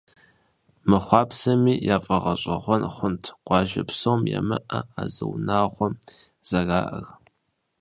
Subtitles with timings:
[0.89, 5.93] Мыхъуапсэми, яфӏэгъэщӏэгъуэн хъунт, къуажэ псом ямыӏэ а зы унагъуэм
[6.49, 7.05] зэраӏэр.